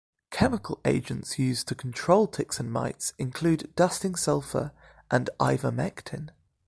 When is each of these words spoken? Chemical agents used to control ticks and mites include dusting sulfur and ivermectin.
Chemical 0.31 0.81
agents 0.83 1.37
used 1.37 1.67
to 1.67 1.75
control 1.75 2.25
ticks 2.25 2.59
and 2.59 2.71
mites 2.71 3.13
include 3.19 3.71
dusting 3.75 4.15
sulfur 4.15 4.71
and 5.11 5.29
ivermectin. 5.39 6.31